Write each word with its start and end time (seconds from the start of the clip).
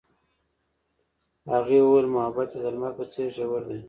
هغې 1.51 1.77
وویل 1.81 2.07
محبت 2.15 2.49
یې 2.53 2.59
د 2.63 2.65
لمر 2.75 2.91
په 2.99 3.03
څېر 3.11 3.29
ژور 3.37 3.61
دی. 3.69 3.79